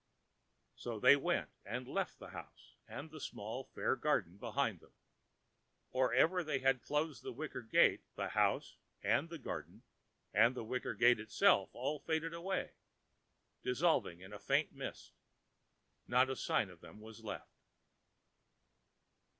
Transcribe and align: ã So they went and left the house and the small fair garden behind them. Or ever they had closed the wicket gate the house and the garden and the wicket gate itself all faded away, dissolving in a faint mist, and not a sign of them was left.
ã 0.01 0.79
So 0.79 0.99
they 0.99 1.15
went 1.15 1.51
and 1.63 1.87
left 1.87 2.17
the 2.17 2.29
house 2.29 2.73
and 2.87 3.11
the 3.11 3.19
small 3.19 3.63
fair 3.65 3.95
garden 3.95 4.37
behind 4.37 4.79
them. 4.79 4.93
Or 5.91 6.11
ever 6.11 6.43
they 6.43 6.57
had 6.57 6.81
closed 6.81 7.21
the 7.21 7.31
wicket 7.31 7.69
gate 7.69 8.01
the 8.15 8.29
house 8.29 8.77
and 9.03 9.29
the 9.29 9.37
garden 9.37 9.83
and 10.33 10.55
the 10.55 10.63
wicket 10.63 10.97
gate 10.97 11.19
itself 11.19 11.69
all 11.73 11.99
faded 11.99 12.33
away, 12.33 12.71
dissolving 13.61 14.21
in 14.21 14.33
a 14.33 14.39
faint 14.39 14.71
mist, 14.73 15.13
and 16.05 16.09
not 16.13 16.31
a 16.31 16.35
sign 16.35 16.71
of 16.71 16.81
them 16.81 16.99
was 16.99 17.23
left. 17.23 17.51